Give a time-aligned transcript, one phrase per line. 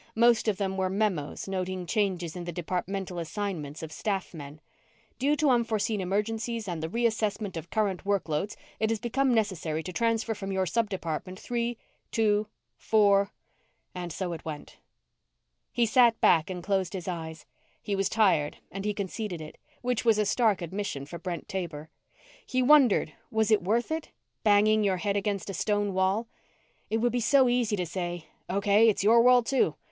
[0.15, 4.59] Most of them were memos noting changes in the departmental assignments of staff men:
[5.19, 9.93] _Due to unforeseen emergencies and the reassessment of current workloads it has become necessary to
[9.93, 11.77] transfer from your subdepartment three...
[12.09, 12.47] two...
[12.79, 13.25] four..._
[13.93, 14.77] And so it went.
[15.71, 17.45] He sat back and closed his eyes.
[17.79, 21.89] He was tired and he conceded it, which was a stark admission for Brent Taber.
[21.89, 21.89] And
[22.47, 24.09] he wondered: Was it worth it?
[24.43, 26.27] Banging your head against a stone wall.
[26.89, 29.75] It would be so easy to say, _Okay, it's your world, too.